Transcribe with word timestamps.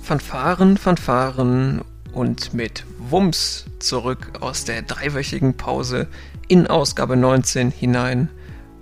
Fanfaren, 0.00 0.76
Fanfaren 0.76 1.82
und 2.12 2.54
mit 2.54 2.84
Wumms 2.98 3.66
zurück 3.78 4.32
aus 4.40 4.64
der 4.64 4.82
dreiwöchigen 4.82 5.56
Pause 5.56 6.08
in 6.48 6.66
Ausgabe 6.66 7.16
19 7.16 7.70
hinein 7.70 8.28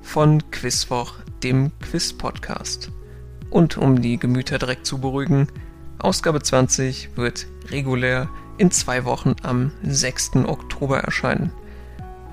von 0.03 0.51
Quizwoch, 0.51 1.15
dem 1.43 1.73
Quiz-Podcast. 1.81 2.91
Und 3.51 3.77
um 3.77 4.01
die 4.03 4.19
Gemüter 4.19 4.59
direkt 4.59 4.87
zu 4.87 4.99
beruhigen, 4.99 5.49
Ausgabe 5.99 6.43
20 6.43 7.17
wird 7.17 7.47
regulär 7.71 8.29
in 8.59 8.71
zwei 8.71 9.05
Wochen 9.05 9.37
am 9.43 9.73
6. 9.85 10.37
Oktober 10.47 10.99
erscheinen. 11.01 11.53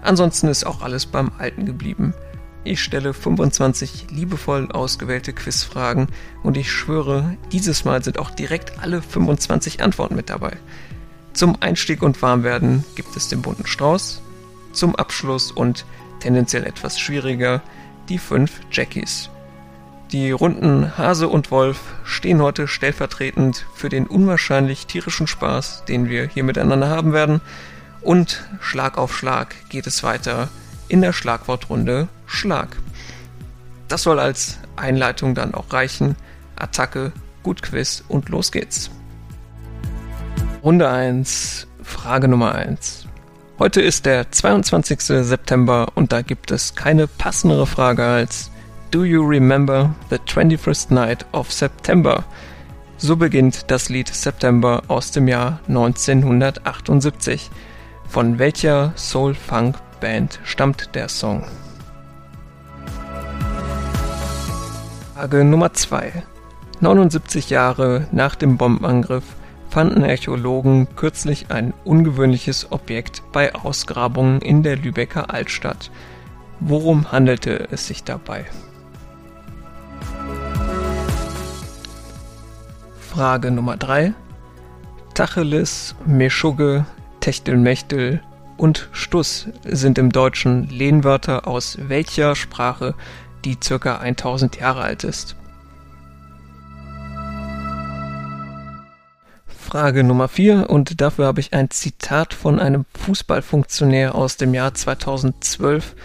Ansonsten 0.02 0.48
ist 0.48 0.66
auch 0.66 0.82
alles 0.82 1.06
beim 1.06 1.32
Alten 1.38 1.66
geblieben. 1.66 2.14
Ich 2.64 2.84
stelle 2.84 3.14
25 3.14 4.08
liebevoll 4.12 4.70
ausgewählte 4.72 5.32
Quizfragen 5.32 6.08
und 6.44 6.58
ich 6.58 6.72
schwöre, 6.72 7.38
dieses 7.52 7.86
Mal 7.86 8.04
sind 8.04 8.20
auch 8.20 8.32
direkt 8.32 8.80
alle 8.80 9.02
25 9.02 9.82
Antworten 9.82 10.16
mit 10.16 10.30
dabei. 10.30 10.58
Zum 11.34 11.62
Einstieg 11.62 12.04
und 12.04 12.22
Warmwerden 12.22 12.84
gibt 12.96 13.16
es 13.16 13.30
den 13.30 13.42
bunten 13.42 13.66
Strauß, 13.66 14.22
zum 14.74 14.96
Abschluss 14.96 15.52
und 15.52 15.86
tendenziell 16.20 16.66
etwas 16.66 17.00
schwieriger 17.00 17.62
die 18.10 18.18
fünf 18.18 18.60
Jackies. 18.72 19.30
Die 20.12 20.32
Runden 20.32 20.98
Hase 20.98 21.30
und 21.30 21.52
Wolf 21.52 21.80
stehen 22.04 22.42
heute 22.42 22.68
stellvertretend 22.68 23.68
für 23.76 23.90
den 23.90 24.08
unwahrscheinlich 24.08 24.88
tierischen 24.88 25.28
Spaß, 25.28 25.86
den 25.86 26.10
wir 26.10 26.28
hier 26.28 26.44
miteinander 26.44 26.90
haben 26.90 27.14
werden. 27.14 27.42
Und 28.02 28.44
Schlag 28.60 28.98
auf 28.98 29.16
Schlag 29.16 29.56
geht 29.70 29.86
es 29.86 30.04
weiter 30.04 30.50
in 30.88 31.02
der 31.02 31.14
Schlagwortrunde 31.14 32.08
Schlag. 32.30 32.78
Das 33.88 34.04
soll 34.04 34.20
als 34.20 34.60
Einleitung 34.76 35.36
dann 35.36 35.54
auch 35.54 35.74
reichen. 35.74 36.16
Attacke, 36.56 37.12
gut 37.44 37.62
Quiz 37.64 38.04
und 38.08 38.30
los 38.30 38.52
geht's. 38.52 38.92
Runde 40.64 40.90
1, 40.90 41.68
Frage 41.82 42.28
Nummer 42.28 42.54
1. 42.54 43.08
Heute 43.58 43.82
ist 43.82 44.06
der 44.06 44.32
22. 44.32 45.02
September 45.02 45.88
und 45.96 46.12
da 46.12 46.22
gibt 46.22 46.52
es 46.52 46.76
keine 46.76 47.08
passendere 47.08 47.66
Frage 47.66 48.06
als 48.06 48.52
Do 48.92 49.04
you 49.04 49.26
remember 49.26 49.94
the 50.10 50.18
21st 50.18 50.94
night 50.94 51.26
of 51.34 51.52
September? 51.52 52.24
So 52.98 53.16
beginnt 53.16 53.72
das 53.72 53.90
Lied 53.90 54.08
September 54.08 54.84
aus 54.88 55.12
dem 55.12 55.28
Jahr 55.28 55.60
1978. 55.68 57.50
Von 58.08 58.40
welcher 58.40 58.94
Soul-Funk-Band 58.96 60.40
stammt 60.44 60.96
der 60.96 61.08
Song? 61.08 61.44
Frage 65.20 65.44
Nummer 65.44 65.74
2. 65.74 66.24
79 66.80 67.50
Jahre 67.50 68.08
nach 68.14 68.36
dem 68.36 68.56
Bombenangriff 68.56 69.26
fanden 69.70 70.02
Archäologen 70.02 70.88
kürzlich 70.96 71.52
ein 71.52 71.74
ungewöhnliches 71.84 72.72
Objekt 72.72 73.22
bei 73.34 73.54
Ausgrabungen 73.54 74.42
in 74.42 74.64
der 74.64 74.78
Lübecker 74.78 75.30
Altstadt. 75.34 75.92
Worum 76.62 77.12
handelte 77.12 77.68
es 77.70 77.86
sich 77.86 78.06
dabei? 78.06 78.46
Frage 83.02 83.52
Nummer 83.52 83.76
3. 83.76 84.14
Tacheles, 85.16 85.96
Meschugge, 86.06 86.86
Techtelmechtel 87.20 88.22
und 88.56 88.88
Stuss 88.94 89.50
sind 89.66 89.98
im 89.98 90.14
Deutschen 90.14 90.70
Lehnwörter 90.70 91.46
aus 91.46 91.78
welcher 91.90 92.38
Sprache, 92.38 92.96
die 93.46 93.56
ca. 93.56 93.98
1000 93.98 94.58
Jahre 94.58 94.82
alt 94.82 95.04
ist? 95.04 95.36
Frage 99.48 100.04
Nummer 100.04 100.28
4 100.28 100.70
und 100.70 101.00
dafür 101.00 101.28
habe 101.28 101.42
ich 101.42 101.54
ein 101.54 101.70
Zitat 101.70 102.34
von 102.34 102.60
einem 102.60 102.86
Fußballfunktionär 103.06 104.16
aus 104.16 104.36
dem 104.36 104.56
Jahr 104.56 104.74
2012 104.74 105.96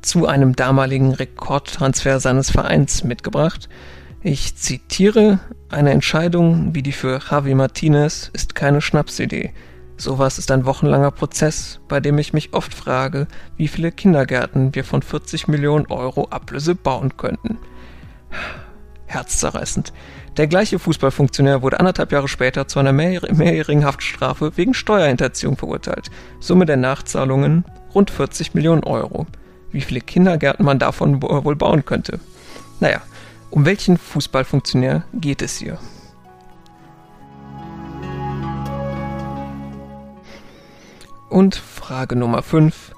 zu 0.00 0.26
einem 0.26 0.56
damaligen 0.56 1.12
Rekordtransfer 1.12 2.18
seines 2.18 2.50
Vereins 2.50 3.04
mitgebracht. 3.04 3.68
Ich 4.22 4.56
zitiere, 4.56 5.38
eine 5.68 5.90
Entscheidung 5.90 6.74
wie 6.74 6.82
die 6.82 6.92
für 6.92 7.20
Javi 7.30 7.54
Martinez 7.54 8.30
ist 8.32 8.54
keine 8.54 8.80
Schnapsidee. 8.80 9.52
Sowas 10.00 10.38
ist 10.38 10.50
ein 10.50 10.64
wochenlanger 10.64 11.10
Prozess, 11.10 11.78
bei 11.86 12.00
dem 12.00 12.16
ich 12.16 12.32
mich 12.32 12.54
oft 12.54 12.72
frage, 12.72 13.26
wie 13.58 13.68
viele 13.68 13.92
Kindergärten 13.92 14.74
wir 14.74 14.82
von 14.82 15.02
40 15.02 15.46
Millionen 15.46 15.88
Euro 15.88 16.26
Ablöse 16.30 16.74
bauen 16.74 17.18
könnten. 17.18 17.58
Herzzerreißend. 19.04 19.92
Der 20.38 20.46
gleiche 20.46 20.78
Fußballfunktionär 20.78 21.60
wurde 21.60 21.80
anderthalb 21.80 22.12
Jahre 22.12 22.28
später 22.28 22.66
zu 22.66 22.78
einer 22.78 22.94
mehr 22.94 23.20
mehrjährigen 23.30 23.84
Haftstrafe 23.84 24.56
wegen 24.56 24.72
Steuerhinterziehung 24.72 25.58
verurteilt. 25.58 26.10
Summe 26.38 26.64
der 26.64 26.78
Nachzahlungen 26.78 27.66
rund 27.94 28.10
40 28.10 28.54
Millionen 28.54 28.84
Euro. 28.84 29.26
Wie 29.70 29.82
viele 29.82 30.00
Kindergärten 30.00 30.64
man 30.64 30.78
davon 30.78 31.22
wohl 31.22 31.56
bauen 31.56 31.84
könnte. 31.84 32.20
Naja, 32.80 33.02
um 33.50 33.66
welchen 33.66 33.98
Fußballfunktionär 33.98 35.04
geht 35.12 35.42
es 35.42 35.58
hier? 35.58 35.78
Und 41.30 41.54
Frage 41.54 42.16
Nummer 42.16 42.42
5. 42.42 42.92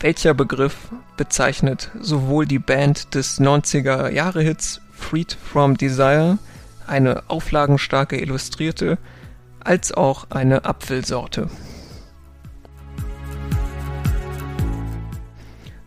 Welcher 0.00 0.32
Begriff 0.32 0.88
bezeichnet 1.18 1.90
sowohl 2.00 2.46
die 2.46 2.58
Band 2.58 3.14
des 3.14 3.38
90er 3.42 4.08
Jahre 4.08 4.40
Hits 4.40 4.80
Freed 4.90 5.34
from 5.34 5.76
Desire, 5.76 6.38
eine 6.86 7.24
auflagenstarke 7.28 8.18
Illustrierte, 8.18 8.96
als 9.60 9.92
auch 9.92 10.30
eine 10.30 10.64
Apfelsorte? 10.64 11.50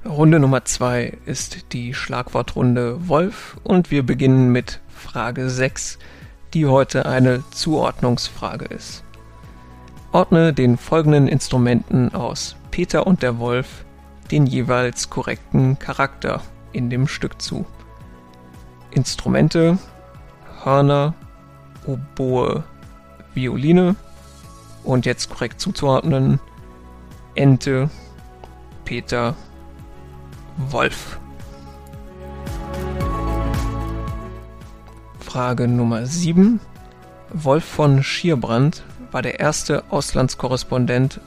Runde 0.06 0.40
Nummer 0.40 0.64
2 0.64 1.18
ist 1.26 1.74
die 1.74 1.96
Schlagwortrunde 1.96 3.08
Wolf 3.08 3.58
und 3.64 3.90
wir 3.90 4.06
beginnen 4.06 4.52
mit 4.52 4.82
Frage 4.88 5.50
6, 5.50 5.98
die 6.54 6.68
heute 6.68 7.08
eine 7.08 7.44
Zuordnungsfrage 7.50 8.66
ist. 8.66 9.04
Ordne 10.14 10.52
den 10.52 10.78
folgenden 10.78 11.30
Instrumenten 11.30 12.14
aus 12.14 12.58
Peter 12.70 13.08
und 13.08 13.24
der 13.24 13.40
Wolf 13.40 13.86
den 14.30 14.46
jeweils 14.46 15.10
korrekten 15.10 15.80
Charakter 15.80 16.42
in 16.74 16.90
dem 16.90 17.08
Stück 17.08 17.42
zu. 17.42 17.66
Instrumente 18.92 19.78
Hörner, 20.64 21.14
Oboe, 21.86 22.64
Violine 23.34 23.96
und 24.84 25.06
jetzt 25.06 25.30
korrekt 25.30 25.62
zuzuordnen 25.62 26.40
Ente, 27.36 27.90
Peter, 28.84 29.36
Wolf. 30.58 31.20
Frage 35.20 35.70
Nummer 35.70 36.06
7. 36.06 36.60
Wolf 37.34 37.64
von 37.64 38.04
Schierbrand 38.04 38.84
war 39.12 39.22
der 39.22 39.40
erste 39.40 39.84
Auslandskorrespondent 39.90 41.20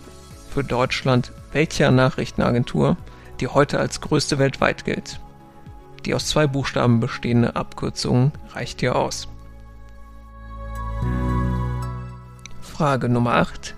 für 0.50 0.64
Deutschland 0.64 1.32
welcher 1.52 1.90
Nachrichtenagentur, 1.90 2.96
die 3.40 3.48
heute 3.48 3.78
als 3.78 4.00
größte 4.00 4.38
weltweit 4.38 4.84
gilt. 4.84 5.20
Die 6.04 6.14
aus 6.14 6.26
zwei 6.26 6.46
Buchstaben 6.46 7.00
bestehende 7.00 7.56
Abkürzung 7.56 8.32
reicht 8.52 8.80
hier 8.80 8.96
aus. 8.96 9.28
Frage 12.60 13.08
Nummer 13.08 13.34
8. 13.34 13.74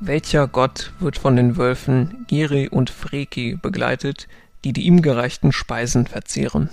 Welcher 0.00 0.48
Gott 0.48 0.92
wird 0.98 1.18
von 1.18 1.36
den 1.36 1.58
Wölfen 1.58 2.24
Giri 2.26 2.68
und 2.68 2.88
Freki 2.88 3.58
begleitet, 3.60 4.28
die 4.64 4.72
die 4.72 4.86
ihm 4.86 5.02
gereichten 5.02 5.52
Speisen 5.52 6.06
verzehren. 6.06 6.70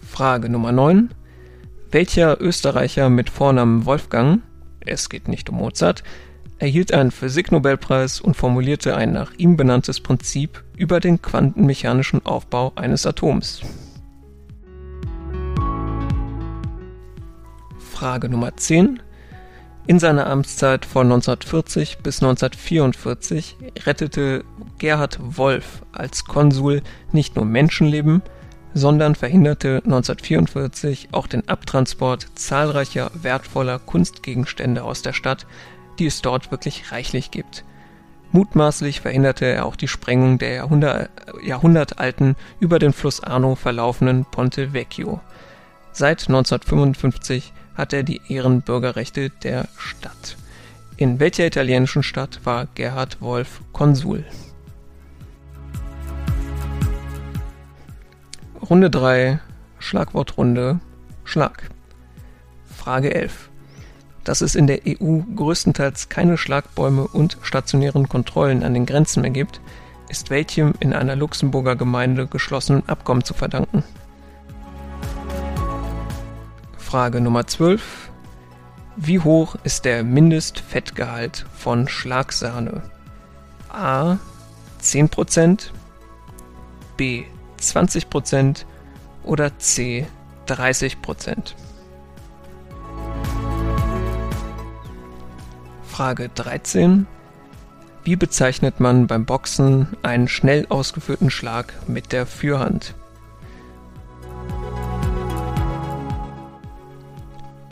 Frage 0.00 0.48
Nummer 0.48 0.72
9. 0.72 1.14
Welcher 1.90 2.38
Österreicher 2.42 3.08
mit 3.08 3.30
Vornamen 3.30 3.86
Wolfgang, 3.86 4.42
es 4.80 5.08
geht 5.08 5.26
nicht 5.26 5.48
um 5.48 5.56
Mozart, 5.56 6.02
erhielt 6.58 6.92
einen 6.92 7.10
Physiknobelpreis 7.10 8.20
und 8.20 8.36
formulierte 8.36 8.94
ein 8.94 9.12
nach 9.12 9.32
ihm 9.38 9.56
benanntes 9.56 10.00
Prinzip 10.00 10.62
über 10.76 11.00
den 11.00 11.22
quantenmechanischen 11.22 12.26
Aufbau 12.26 12.72
eines 12.76 13.06
Atoms? 13.06 13.62
Frage 17.78 18.28
Nummer 18.28 18.54
10. 18.54 19.00
In 19.86 19.98
seiner 19.98 20.26
Amtszeit 20.26 20.84
von 20.84 21.06
1940 21.06 22.00
bis 22.02 22.22
1944 22.22 23.56
rettete 23.86 24.44
Gerhard 24.76 25.18
Wolf 25.22 25.86
als 25.92 26.26
Konsul 26.26 26.82
nicht 27.12 27.34
nur 27.34 27.46
Menschenleben, 27.46 28.20
sondern 28.74 29.14
verhinderte 29.14 29.76
1944 29.84 31.08
auch 31.12 31.26
den 31.26 31.48
Abtransport 31.48 32.26
zahlreicher 32.34 33.10
wertvoller 33.14 33.78
Kunstgegenstände 33.78 34.84
aus 34.84 35.02
der 35.02 35.12
Stadt, 35.12 35.46
die 35.98 36.06
es 36.06 36.22
dort 36.22 36.50
wirklich 36.50 36.92
reichlich 36.92 37.30
gibt. 37.30 37.64
Mutmaßlich 38.30 39.00
verhinderte 39.00 39.46
er 39.46 39.64
auch 39.64 39.76
die 39.76 39.88
Sprengung 39.88 40.38
der 40.38 40.54
Jahrhundert, 40.54 41.10
jahrhundertalten 41.42 42.36
über 42.60 42.78
den 42.78 42.92
Fluss 42.92 43.22
Arno 43.22 43.54
verlaufenden 43.54 44.26
Ponte 44.26 44.74
Vecchio. 44.74 45.20
Seit 45.92 46.28
1955 46.28 47.52
hat 47.74 47.92
er 47.92 48.02
die 48.02 48.20
Ehrenbürgerrechte 48.28 49.30
der 49.30 49.68
Stadt. 49.78 50.36
In 50.96 51.20
welcher 51.20 51.46
italienischen 51.46 52.02
Stadt 52.02 52.40
war 52.44 52.66
Gerhard 52.74 53.20
Wolf 53.22 53.60
Konsul? 53.72 54.24
Runde 58.70 58.90
3, 58.90 59.40
Schlagwortrunde, 59.78 60.80
Schlag. 61.24 61.70
Frage 62.66 63.14
11. 63.14 63.48
Dass 64.24 64.42
es 64.42 64.54
in 64.54 64.66
der 64.66 64.80
EU 64.86 65.20
größtenteils 65.34 66.10
keine 66.10 66.36
Schlagbäume 66.36 67.08
und 67.08 67.38
stationären 67.40 68.10
Kontrollen 68.10 68.62
an 68.62 68.74
den 68.74 68.84
Grenzen 68.84 69.22
mehr 69.22 69.30
gibt, 69.30 69.62
ist 70.10 70.28
welchem 70.28 70.74
in 70.80 70.92
einer 70.92 71.16
Luxemburger 71.16 71.76
Gemeinde 71.76 72.26
geschlossenen 72.26 72.86
Abkommen 72.86 73.24
zu 73.24 73.32
verdanken? 73.32 73.84
Frage 76.76 77.22
Nummer 77.22 77.46
12. 77.46 78.10
Wie 78.96 79.20
hoch 79.20 79.56
ist 79.64 79.86
der 79.86 80.04
Mindestfettgehalt 80.04 81.46
von 81.54 81.88
Schlagsahne? 81.88 82.82
A 83.70 84.18
10%, 84.82 85.70
B 86.98 87.24
20% 87.60 88.64
oder 89.24 89.58
C 89.58 90.06
30%? 90.46 91.54
Frage 95.82 96.28
13. 96.34 97.06
Wie 98.04 98.16
bezeichnet 98.16 98.80
man 98.80 99.06
beim 99.06 99.26
Boxen 99.26 99.88
einen 100.02 100.28
schnell 100.28 100.66
ausgeführten 100.68 101.30
Schlag 101.30 101.74
mit 101.88 102.12
der 102.12 102.24
Fürhand? 102.24 102.94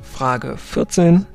Frage 0.03 0.57
14. 0.57 1.27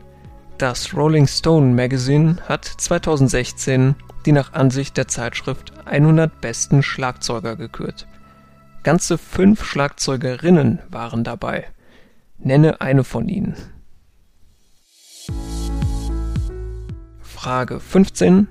Das 0.57 0.93
Rolling 0.93 1.27
Stone 1.27 1.73
Magazine 1.73 2.37
hat 2.47 2.65
2016 2.65 3.95
die 4.25 4.31
nach 4.31 4.53
Ansicht 4.53 4.97
der 4.97 5.07
Zeitschrift 5.07 5.73
100 5.85 6.41
besten 6.41 6.83
Schlagzeuger 6.83 7.55
gekürt. 7.55 8.07
Ganze 8.83 9.17
fünf 9.19 9.63
Schlagzeugerinnen 9.63 10.79
waren 10.89 11.23
dabei. 11.23 11.67
Nenne 12.39 12.81
eine 12.81 13.03
von 13.03 13.29
ihnen. 13.29 13.55
Frage 17.21 17.79
15. 17.79 18.47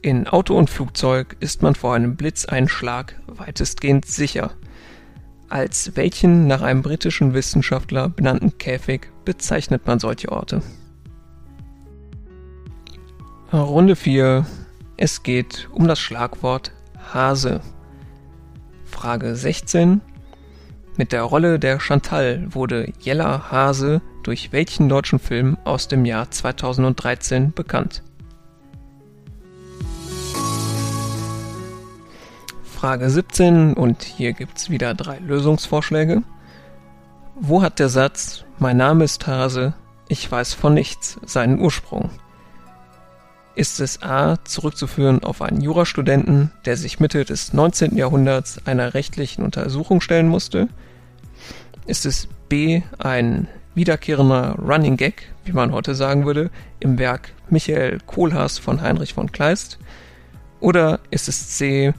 In 0.00 0.28
Auto 0.28 0.56
und 0.56 0.70
Flugzeug 0.70 1.36
ist 1.40 1.62
man 1.62 1.74
vor 1.74 1.94
einem 1.94 2.14
Blitzeinschlag 2.14 3.20
weitestgehend 3.26 4.06
sicher. 4.06 4.52
Als 5.48 5.96
welchen 5.96 6.46
nach 6.46 6.62
einem 6.62 6.82
britischen 6.82 7.34
Wissenschaftler 7.34 8.08
benannten 8.08 8.58
Käfig 8.58 9.08
bezeichnet 9.24 9.86
man 9.86 9.98
solche 9.98 10.30
Orte? 10.30 10.62
Runde 13.52 13.96
4. 13.96 14.46
Es 14.96 15.22
geht 15.22 15.68
um 15.72 15.88
das 15.88 15.98
Schlagwort 15.98 16.72
Hase. 17.12 17.60
Frage 18.98 19.36
16. 19.36 20.00
Mit 20.96 21.12
der 21.12 21.22
Rolle 21.22 21.60
der 21.60 21.78
Chantal 21.78 22.52
wurde 22.52 22.92
Jella 22.98 23.48
Hase 23.48 24.02
durch 24.24 24.50
welchen 24.50 24.88
deutschen 24.88 25.20
Film 25.20 25.56
aus 25.62 25.86
dem 25.86 26.04
Jahr 26.04 26.32
2013 26.32 27.52
bekannt? 27.52 28.02
Frage 32.64 33.08
17 33.08 33.74
und 33.74 34.02
hier 34.02 34.32
gibt's 34.32 34.68
wieder 34.68 34.94
drei 34.94 35.20
Lösungsvorschläge. 35.20 36.24
Wo 37.36 37.62
hat 37.62 37.78
der 37.78 37.90
Satz 37.90 38.44
Mein 38.58 38.78
Name 38.78 39.04
ist 39.04 39.28
Hase, 39.28 39.74
ich 40.08 40.28
weiß 40.28 40.54
von 40.54 40.74
nichts 40.74 41.20
seinen 41.24 41.60
Ursprung? 41.60 42.10
Ist 43.58 43.80
es 43.80 44.04
A 44.04 44.38
zurückzuführen 44.44 45.24
auf 45.24 45.42
einen 45.42 45.60
Jurastudenten, 45.60 46.52
der 46.64 46.76
sich 46.76 47.00
Mitte 47.00 47.24
des 47.24 47.52
19. 47.52 47.96
Jahrhunderts 47.96 48.64
einer 48.66 48.94
rechtlichen 48.94 49.42
Untersuchung 49.42 50.00
stellen 50.00 50.28
musste? 50.28 50.68
Ist 51.84 52.06
es 52.06 52.28
B 52.48 52.82
ein 52.98 53.48
wiederkehrender 53.74 54.54
Running 54.60 54.96
Gag, 54.96 55.32
wie 55.44 55.50
man 55.50 55.72
heute 55.72 55.96
sagen 55.96 56.24
würde, 56.24 56.52
im 56.78 57.00
Werk 57.00 57.32
Michael 57.50 57.98
Kohlhaas 58.06 58.60
von 58.60 58.80
Heinrich 58.80 59.14
von 59.14 59.32
Kleist? 59.32 59.80
Oder 60.60 61.00
ist 61.10 61.26
es 61.26 61.56
C 61.56 61.94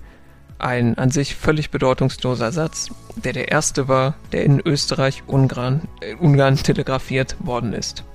ein 0.59 0.97
an 0.97 1.11
sich 1.11 1.35
völlig 1.35 1.71
bedeutungsloser 1.71 2.53
Satz, 2.53 2.87
der 3.17 3.33
der 3.33 3.51
erste 3.51 3.89
war, 3.89 4.13
der 4.31 4.45
in 4.45 4.61
Österreich-Ungarn 4.61 5.89
äh, 5.99 6.15
Ungarn 6.15 6.55
telegrafiert 6.55 7.35
worden 7.41 7.73
ist. 7.73 8.05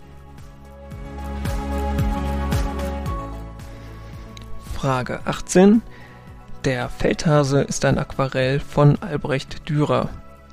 Frage 4.85 5.21
18. 5.25 5.81
Der 6.67 6.91
Feldhase 6.91 7.63
ist 7.63 7.87
ein 7.87 7.97
Aquarell 7.97 8.61
von 8.61 9.01
Albrecht 9.01 9.67
Dürer. 9.67 10.11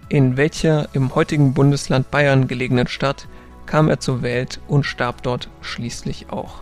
In 0.07 0.37
welcher 0.37 0.87
im 0.93 1.13
heutigen 1.15 1.53
Bundesland 1.53 2.09
Bayern 2.11 2.47
gelegenen 2.47 2.87
Stadt 2.87 3.27
kam 3.65 3.89
er 3.89 3.99
zur 3.99 4.21
Welt 4.21 4.61
und 4.69 4.85
starb 4.85 5.21
dort 5.21 5.49
schließlich 5.59 6.29
auch? 6.29 6.61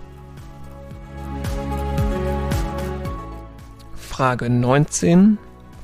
Frage 3.93 4.49
19. 4.49 5.37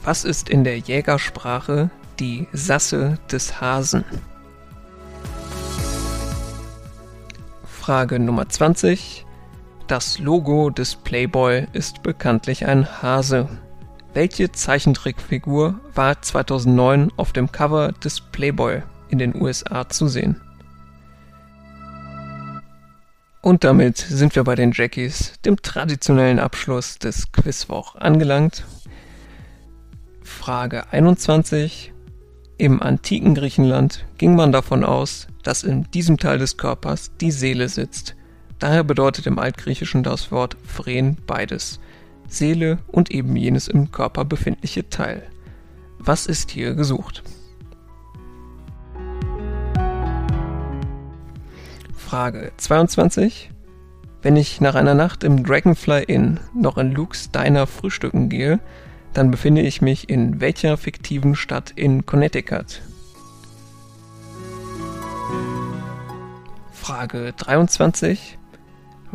Was 0.03 0.23
ist 0.23 0.49
in 0.49 0.63
der 0.63 0.79
Jägersprache 0.79 1.91
die 2.19 2.47
Sasse 2.51 3.19
des 3.31 3.61
Hasen? 3.61 4.03
Frage 7.63 8.17
Nummer 8.17 8.49
20. 8.49 9.24
Das 9.87 10.17
Logo 10.17 10.71
des 10.71 10.95
Playboy 10.95 11.67
ist 11.73 12.01
bekanntlich 12.01 12.65
ein 12.65 13.03
Hase. 13.03 13.47
Welche 14.15 14.51
Zeichentrickfigur 14.51 15.79
war 15.93 16.19
2009 16.19 17.11
auf 17.17 17.33
dem 17.33 17.51
Cover 17.51 17.91
des 17.91 18.19
Playboy 18.19 18.81
in 19.09 19.19
den 19.19 19.39
USA 19.39 19.87
zu 19.87 20.07
sehen? 20.07 20.41
Und 23.43 23.63
damit 23.63 23.99
sind 23.99 24.35
wir 24.35 24.43
bei 24.43 24.55
den 24.55 24.71
Jackies, 24.71 25.33
dem 25.45 25.61
traditionellen 25.61 26.39
Abschluss 26.39 26.97
des 26.97 27.31
Quizwoch 27.31 27.93
angelangt. 27.93 28.65
Frage 30.23 30.91
21. 30.91 31.93
Im 32.57 32.81
antiken 32.81 33.35
Griechenland 33.35 34.03
ging 34.17 34.35
man 34.35 34.51
davon 34.51 34.83
aus, 34.83 35.27
dass 35.43 35.61
in 35.61 35.83
diesem 35.91 36.17
Teil 36.17 36.39
des 36.39 36.57
Körpers 36.57 37.11
die 37.21 37.29
Seele 37.29 37.69
sitzt. 37.69 38.15
Daher 38.59 38.83
bedeutet 38.83 39.27
im 39.27 39.39
Altgriechischen 39.39 40.03
das 40.03 40.31
Wort 40.31 40.57
Phren 40.63 41.17
beides. 41.27 41.79
Seele 42.27 42.79
und 42.87 43.11
eben 43.11 43.35
jenes 43.35 43.67
im 43.67 43.91
Körper 43.91 44.25
befindliche 44.25 44.89
Teil. 44.89 45.23
Was 45.99 46.25
ist 46.25 46.51
hier 46.51 46.73
gesucht? 46.73 47.23
Frage 51.95 52.51
22. 52.57 53.51
Wenn 54.21 54.35
ich 54.35 54.61
nach 54.61 54.75
einer 54.75 54.95
Nacht 54.95 55.23
im 55.23 55.43
Dragonfly 55.43 56.03
Inn 56.03 56.39
noch 56.53 56.77
in 56.77 56.91
Luke's 56.91 57.31
Diner 57.31 57.67
frühstücken 57.67 58.29
gehe, 58.29 58.59
dann 59.13 59.31
befinde 59.31 59.61
ich 59.61 59.81
mich 59.81 60.09
in 60.09 60.41
welcher 60.41 60.77
fiktiven 60.77 61.35
Stadt 61.35 61.71
in 61.75 62.05
Connecticut? 62.05 62.81
Frage 66.71 67.33
23. 67.37 68.37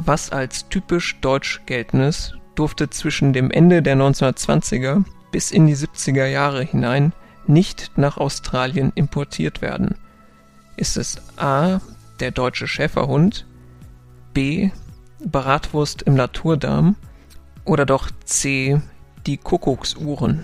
Was 0.02 0.32
als 0.32 0.66
typisch 0.70 1.20
deutsch 1.20 1.60
geltendes 1.66 2.32
durfte 2.54 2.88
zwischen 2.88 3.34
dem 3.34 3.50
Ende 3.50 3.82
der 3.82 3.96
1920er 3.96 5.04
bis 5.30 5.50
in 5.50 5.66
die 5.66 5.76
70er 5.76 6.24
Jahre 6.24 6.64
hinein 6.64 7.12
nicht 7.46 7.92
nach 7.96 8.16
Australien 8.16 8.92
importiert 8.94 9.60
werden? 9.60 9.96
Ist 10.78 10.96
es 10.96 11.20
A 11.36 11.80
der 12.18 12.30
deutsche 12.30 12.66
Schäferhund, 12.66 13.46
B. 14.32 14.70
Bratwurst 15.22 16.00
im 16.00 16.14
Naturdarm 16.14 16.96
oder 17.66 17.84
doch 17.84 18.10
C. 18.24 18.80
die 19.26 19.36
Kuckucksuhren? 19.36 20.42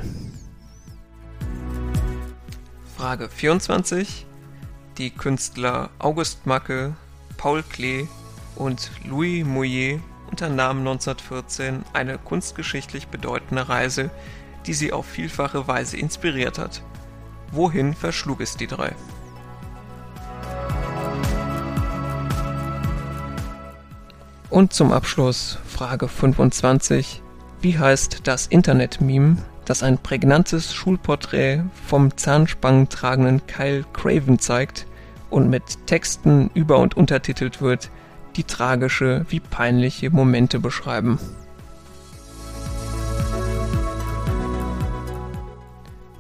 Frage 2.95 3.31
24. 3.31 4.27
Die 4.99 5.09
Künstler 5.09 5.89
August 5.99 6.45
Macke, 6.47 6.95
Paul 7.39 7.63
Klee 7.63 8.07
und 8.57 8.91
Louis 9.05 9.45
Mouillet 9.45 10.01
unternahmen 10.31 10.81
1914 10.81 11.85
eine 11.93 12.19
kunstgeschichtlich 12.19 13.09
bedeutende 13.09 13.69
Reise, 13.69 14.11
die 14.67 14.75
sie 14.75 14.93
auf 14.93 15.07
vielfache 15.07 15.69
Weise 15.69 15.97
inspiriert 15.97 16.59
hat. 16.59 16.83
Wohin 17.53 17.95
verschlug 17.95 18.41
es 18.41 18.57
die 18.57 18.67
drei? 18.67 18.93
Und 24.51 24.73
zum 24.73 24.93
Abschluss 24.93 25.59
Frage 25.67 26.09
25. 26.09 27.23
Wie 27.61 27.79
heißt 27.79 28.21
das 28.25 28.47
Internet-Meme, 28.47 29.39
das 29.65 29.83
ein 29.83 29.99
prägnantes 29.99 30.73
Schulporträt 30.73 31.65
vom 31.87 32.17
zahnspangentragenden 32.17 33.47
Kyle 33.47 33.85
Craven 33.93 34.39
zeigt 34.39 34.87
und 35.31 35.51
mit 35.51 35.87
Texten 35.87 36.51
über- 36.55 36.79
und 36.79 36.97
untertitelt 36.97 37.61
wird, 37.61 37.91
die 38.37 38.45
tragische 38.45 39.25
wie 39.29 39.41
peinliche 39.41 40.11
Momente 40.11 40.61
beschreiben. 40.61 41.19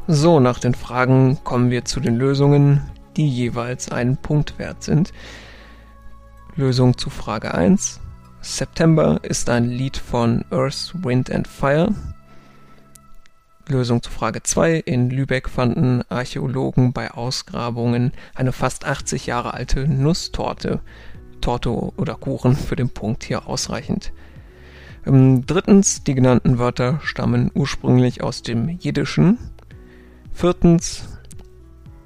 So, 0.09 0.39
nach 0.39 0.61
den 0.61 0.75
Fragen 0.75 1.39
kommen 1.43 1.71
wir 1.71 1.85
zu 1.85 1.99
den 1.99 2.17
Lösungen, 2.17 2.81
die 3.17 3.29
jeweils 3.29 3.91
einen 3.91 4.17
Punkt 4.17 4.59
wert 4.59 4.83
sind. 4.83 5.13
Lösung 6.55 6.97
zu 6.97 7.11
Frage 7.11 7.55
1. 7.55 8.01
September 8.41 9.19
ist 9.23 9.51
ein 9.51 9.65
Lied 9.65 9.97
von 9.97 10.45
Earth, 10.51 10.95
Wind 11.03 11.31
and 11.31 11.49
Fire. 11.49 11.93
Lösung 13.69 14.01
zu 14.01 14.13
Frage 14.13 14.45
2. 14.45 14.77
In 14.77 15.11
Lübeck 15.11 15.49
fanden 15.49 16.03
Archäologen 16.09 16.93
bei 16.93 17.11
Ausgrabungen 17.11 18.13
eine 18.37 18.53
fast 18.53 18.85
80 18.85 19.27
Jahre 19.27 19.55
alte 19.55 19.89
Nusstorte. 19.89 20.81
Torte 21.47 21.71
oder 21.71 22.17
Kuchen 22.17 22.57
für 22.57 22.75
den 22.75 22.89
Punkt 22.89 23.23
hier 23.23 23.47
ausreichend. 23.47 24.13
Ähm, 25.07 25.47
drittens, 25.47 26.03
die 26.03 26.17
genannten 26.17 26.59
Wörter 26.59 26.99
stammen 27.05 27.53
ursprünglich 27.55 28.21
aus 28.21 28.43
dem 28.43 28.69
Jiddischen. 28.69 29.39
Viertens, 30.33 31.21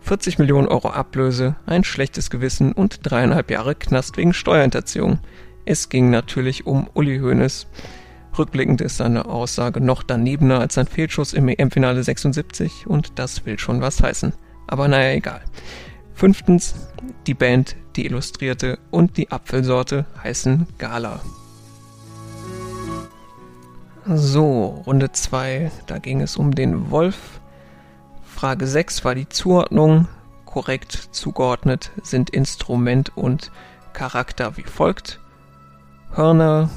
40 0.03 0.39
Millionen 0.39 0.69
Euro 0.69 0.91
Ablöse, 0.91 1.57
ein 1.65 1.85
schlechtes 1.85 2.29
Gewissen 2.29 2.73
und 2.73 3.01
dreieinhalb 3.03 3.51
Jahre 3.51 3.75
Knast 3.75 4.19
wegen 4.19 4.35
Steuerhinterziehung. 4.35 5.21
Es 5.65 5.89
ging 5.89 6.11
natürlich 6.11 6.67
um 6.67 6.91
Uli 6.93 7.21
Hoeneß. 7.21 7.67
Rückblickend 8.39 8.83
ist 8.83 8.99
seine 8.99 9.25
Aussage 9.25 9.81
noch 9.81 10.03
danebener 10.03 10.61
als 10.61 10.75
sein 10.75 10.87
Fehlschuss 10.87 11.33
im 11.33 11.49
EM-Finale 11.49 12.03
76 12.03 12.87
und 12.87 13.19
das 13.19 13.47
will 13.47 13.59
schon 13.59 13.81
was 13.81 14.03
heißen. 14.03 14.35
Aber 14.67 14.87
naja, 14.87 15.17
egal. 15.17 15.41
Fünftens, 16.21 16.75
die 17.27 17.33
Band, 17.33 17.77
die 17.97 18.05
Illustrierte 18.05 18.79
und 18.91 19.17
die 19.17 19.33
Apfelsorte 19.33 20.05
heißen 20.23 20.67
Gala. 20.77 21.23
So, 24.05 24.83
Runde 24.85 25.13
2, 25.13 25.73
da 25.87 25.97
ging 25.97 26.21
es 26.21 26.37
um 26.37 26.55
den 26.55 26.91
Wolf. 26.91 27.41
Frage 28.23 28.67
6 28.67 29.03
war 29.03 29.15
die 29.15 29.31
Zuordnung. 29.31 30.09
Korrekt 30.45 30.93
zugeordnet 30.93 31.91
sind 32.03 32.29
Instrument 32.29 33.17
und 33.17 33.51
Charakter 33.95 34.59
wie 34.59 34.65
folgt. 34.65 35.21
Hörner, 36.13 36.69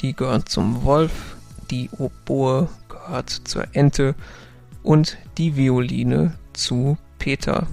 die 0.00 0.16
gehören 0.16 0.46
zum 0.46 0.84
Wolf, 0.84 1.36
die 1.70 1.90
Oboe 1.98 2.70
gehört 2.88 3.28
zur 3.28 3.66
Ente 3.74 4.14
und 4.82 5.18
die 5.36 5.54
Violine 5.54 6.32
zu 6.54 6.96
Peter. 7.18 7.66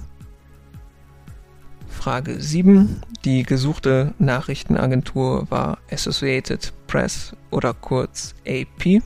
Frage 1.97 2.39
7. 2.39 3.01
Die 3.25 3.43
gesuchte 3.43 4.13
Nachrichtenagentur 4.19 5.47
war 5.49 5.79
Associated 5.91 6.71
Press 6.85 7.35
oder 7.49 7.73
kurz 7.73 8.35
AP. 8.47 9.01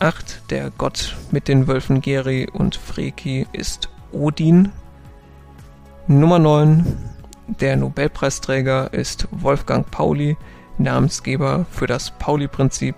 8. 0.00 0.42
Der 0.50 0.70
Gott 0.70 1.16
mit 1.30 1.46
den 1.46 1.68
Wölfen 1.68 2.00
Geri 2.00 2.48
und 2.50 2.74
Freki 2.76 3.46
ist 3.52 3.90
Odin. 4.10 4.72
Nummer 6.06 6.38
9. 6.38 6.96
Der 7.60 7.76
Nobelpreisträger 7.76 8.92
ist 8.92 9.28
Wolfgang 9.30 9.88
Pauli, 9.90 10.36
Namensgeber 10.78 11.66
für 11.70 11.86
das 11.86 12.10
Pauli-Prinzip, 12.18 12.96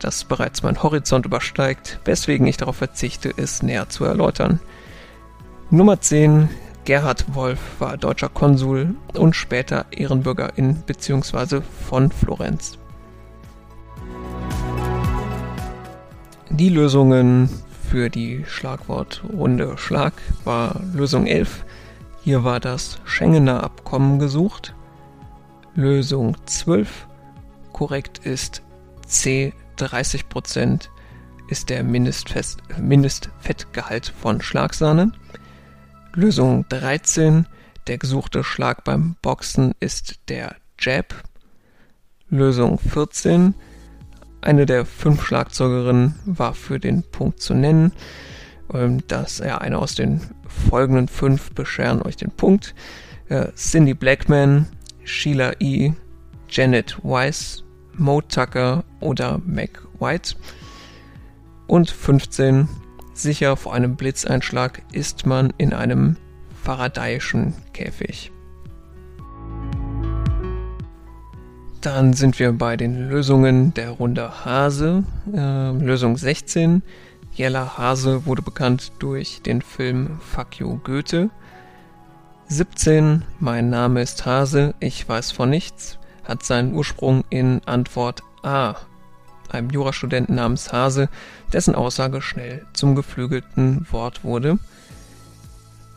das 0.00 0.24
bereits 0.24 0.62
meinen 0.62 0.82
Horizont 0.82 1.24
übersteigt, 1.24 2.00
weswegen 2.04 2.46
ich 2.46 2.56
darauf 2.56 2.76
verzichte, 2.76 3.32
es 3.36 3.62
näher 3.62 3.88
zu 3.88 4.04
erläutern. 4.04 4.60
Nummer 5.70 6.00
10. 6.00 6.48
Gerhard 6.84 7.34
Wolf 7.34 7.58
war 7.78 7.96
deutscher 7.96 8.28
Konsul 8.28 8.94
und 9.14 9.36
später 9.36 9.86
Ehrenbürger 9.90 10.56
in 10.56 10.76
bzw. 10.82 11.60
von 11.88 12.10
Florenz. 12.10 12.78
Die 16.48 16.68
Lösungen 16.68 17.48
für 17.88 18.08
die 18.08 18.44
Schlagwortrunde 18.46 19.78
Schlag 19.78 20.14
war 20.44 20.80
Lösung 20.94 21.26
11. 21.26 21.64
Hier 22.22 22.44
war 22.44 22.60
das 22.60 23.00
Schengener 23.04 23.62
Abkommen 23.62 24.18
gesucht. 24.18 24.74
Lösung 25.74 26.36
12 26.46 27.06
korrekt 27.72 28.18
ist 28.18 28.62
C 29.06 29.52
30% 29.78 30.88
ist 31.48 31.70
der 31.70 31.82
Mindestfest, 31.82 32.60
Mindestfettgehalt 32.78 34.12
von 34.20 34.40
Schlagsahne. 34.40 35.12
Lösung 36.14 36.66
13, 36.68 37.46
der 37.86 37.98
gesuchte 37.98 38.42
Schlag 38.44 38.84
beim 38.84 39.16
Boxen 39.22 39.74
ist 39.80 40.20
der 40.28 40.56
Jab. 40.78 41.14
Lösung 42.28 42.78
14, 42.78 43.54
eine 44.40 44.66
der 44.66 44.84
fünf 44.86 45.24
Schlagzeugerinnen 45.24 46.14
war 46.24 46.54
für 46.54 46.80
den 46.80 47.02
Punkt 47.02 47.40
zu 47.40 47.54
nennen. 47.54 47.92
Ähm, 48.72 49.06
dass 49.08 49.40
er 49.40 49.60
eine 49.60 49.78
aus 49.78 49.94
den 49.94 50.20
folgenden 50.46 51.08
fünf 51.08 51.52
bescheren 51.52 52.02
euch 52.02 52.16
den 52.16 52.30
Punkt. 52.30 52.74
Äh, 53.28 53.52
Cindy 53.54 53.94
Blackman, 53.94 54.66
Sheila 55.04 55.52
E., 55.58 55.92
Janet 56.48 56.98
Weiss, 57.02 57.64
Mo 57.96 58.20
Tucker 58.20 58.84
oder 59.00 59.40
Mac 59.44 59.82
White. 59.98 60.36
Und 61.66 61.90
15. 61.90 62.68
Sicher 63.22 63.56
vor 63.56 63.74
einem 63.74 63.96
Blitzeinschlag 63.96 64.82
ist 64.92 65.26
man 65.26 65.52
in 65.58 65.72
einem 65.72 66.16
faradayischen 66.62 67.54
Käfig. 67.72 68.32
Dann 71.80 72.12
sind 72.12 72.38
wir 72.38 72.52
bei 72.52 72.76
den 72.76 73.08
Lösungen 73.08 73.72
der 73.74 73.90
Runde 73.90 74.44
Hase. 74.44 75.04
Äh, 75.32 75.70
Lösung 75.72 76.16
16. 76.16 76.82
Jella 77.32 77.78
Hase 77.78 78.26
wurde 78.26 78.42
bekannt 78.42 78.92
durch 78.98 79.40
den 79.42 79.62
Film 79.62 80.18
Fuck 80.20 80.58
You 80.58 80.78
Goethe. 80.84 81.30
17. 82.48 83.22
Mein 83.38 83.70
Name 83.70 84.02
ist 84.02 84.26
Hase, 84.26 84.74
ich 84.80 85.08
weiß 85.08 85.30
von 85.32 85.50
nichts 85.50 86.00
hat 86.30 86.44
seinen 86.44 86.74
Ursprung 86.74 87.24
in 87.28 87.60
Antwort 87.66 88.22
A, 88.42 88.76
einem 89.52 89.70
Jurastudenten 89.70 90.34
namens 90.34 90.72
Hase, 90.72 91.08
dessen 91.52 91.74
Aussage 91.74 92.22
schnell 92.22 92.64
zum 92.72 92.94
geflügelten 92.94 93.86
Wort 93.90 94.24
wurde. 94.24 94.58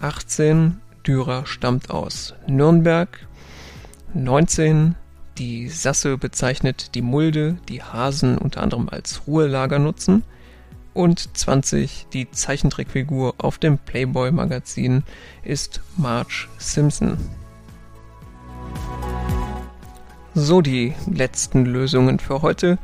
18. 0.02 0.80
Dürer 1.06 1.46
stammt 1.46 1.90
aus 1.90 2.34
Nürnberg. 2.48 3.28
19. 4.14 4.96
Die 5.38 5.68
Sasse 5.68 6.18
bezeichnet 6.18 6.94
die 6.94 7.02
Mulde, 7.02 7.58
die 7.68 7.82
Hasen 7.82 8.38
unter 8.38 8.62
anderem 8.62 8.90
als 8.90 9.26
Ruhelager 9.26 9.80
nutzen. 9.80 10.24
Und 10.94 11.36
20. 11.36 12.08
Die 12.14 12.30
Zeichentrickfigur 12.30 13.34
auf 13.40 13.58
dem 13.58 13.80
Playboy-Magazin 13.80 15.04
ist 15.44 15.82
Marge 15.98 16.48
Simpson. 16.58 17.18
So, 20.36 20.62
die 20.62 20.94
letzten 21.12 21.66
Lösungen 21.66 22.20
für 22.20 22.42
heute. 22.42 22.78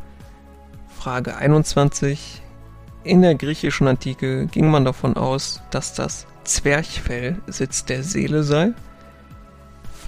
Frage 0.99 1.37
21. 1.37 2.41
In 3.05 3.21
der 3.21 3.35
griechischen 3.35 3.87
Antike 3.87 4.47
ging 4.47 4.69
man 4.69 4.83
davon 4.83 5.15
aus, 5.15 5.61
dass 5.71 5.93
das 5.93 6.27
Zwerchfell 6.43 7.37
Sitz 7.47 7.85
der 7.85 8.03
Seele 8.03 8.43
sei. 8.43 8.73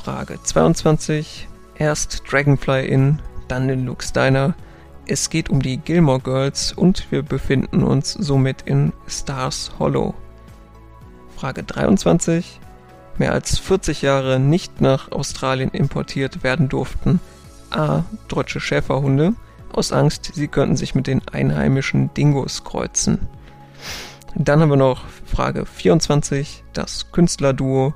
Frage 0.03 0.38
22. 0.43 1.48
Erst 1.75 2.24
Dragonfly 2.29 2.88
Inn, 2.88 3.19
dann 3.48 3.69
in 3.69 3.86
Luke's 3.86 4.12
Diner. 4.12 4.53
Es 5.07 5.29
geht 5.29 5.50
um 5.50 5.62
die 5.62 5.77
Gilmore 5.77 6.19
Girls 6.19 6.74
und 6.74 7.10
wir 7.10 7.24
befinden 7.24 7.83
uns 7.83 8.12
somit 8.12 8.63
in 8.63 8.91
Stars 9.07 9.71
Hollow. 9.79 10.13
Frage 11.38 11.63
23 11.63 12.60
mehr 13.17 13.31
als 13.31 13.60
40 13.60 14.01
Jahre 14.01 14.41
nicht 14.41 14.81
nach 14.81 15.10
Australien 15.13 15.69
importiert 15.69 16.43
werden 16.43 16.67
durften. 16.67 17.21
A. 17.69 18.03
Deutsche 18.27 18.60
Schäferhunde, 18.60 19.36
aus 19.73 19.91
Angst, 19.91 20.31
sie 20.33 20.47
könnten 20.47 20.75
sich 20.75 20.95
mit 20.95 21.07
den 21.07 21.21
einheimischen 21.27 22.13
Dingos 22.13 22.63
kreuzen. 22.63 23.27
Dann 24.35 24.61
haben 24.61 24.69
wir 24.69 24.77
noch 24.77 25.05
Frage 25.25 25.65
24. 25.65 26.63
Das 26.73 27.11
Künstlerduo, 27.11 27.93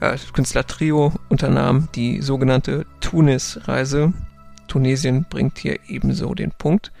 äh, 0.00 0.16
Künstlertrio 0.32 1.12
unternahm 1.28 1.88
die 1.94 2.22
sogenannte 2.22 2.86
Tunis-Reise. 3.00 4.12
Tunesien 4.66 5.26
bringt 5.28 5.58
hier 5.58 5.78
ebenso 5.88 6.34
den 6.34 6.50
Punkt. 6.52 6.92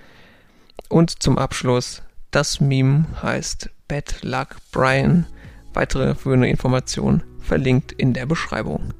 Und 0.88 1.22
zum 1.22 1.38
Abschluss, 1.38 2.02
das 2.30 2.60
Meme 2.60 3.06
heißt 3.22 3.70
Bad 3.88 4.22
Luck 4.22 4.56
Brian. 4.72 5.26
Weitere 5.72 6.14
führende 6.14 6.48
Informationen 6.48 7.22
verlinkt 7.40 7.92
in 7.92 8.12
der 8.12 8.26
Beschreibung. 8.26 8.92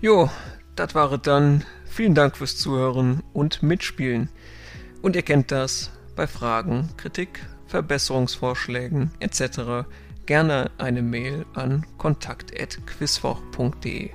Jo, 0.00 0.28
das 0.76 0.94
war 0.94 1.12
es 1.12 1.20
dann. 1.22 1.64
Vielen 1.84 2.14
Dank 2.14 2.36
fürs 2.36 2.56
Zuhören 2.56 3.22
und 3.32 3.62
Mitspielen. 3.62 4.28
Und 5.02 5.16
ihr 5.16 5.22
kennt 5.22 5.50
das. 5.52 5.90
bei 6.14 6.26
Fragen, 6.26 6.90
Kritik, 6.98 7.40
Verbesserungsvorschlägen 7.66 9.10
etc. 9.18 9.86
gerne 10.26 10.70
eine 10.76 11.00
Mail 11.00 11.46
an 11.54 11.86
kontakt.quizwoch.de. 11.96 14.10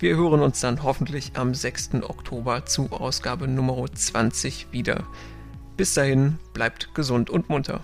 Wir 0.00 0.16
hören 0.16 0.40
uns 0.40 0.60
dann 0.60 0.82
hoffentlich 0.82 1.32
am 1.34 1.54
6. 1.54 2.02
Oktober 2.02 2.66
zu 2.66 2.90
Ausgabe 2.90 3.46
Nummer 3.48 3.86
20 3.92 4.72
wieder. 4.72 5.04
Bis 5.76 5.94
dahin, 5.94 6.38
bleibt 6.52 6.92
gesund 6.94 7.30
und 7.30 7.48
munter. 7.48 7.80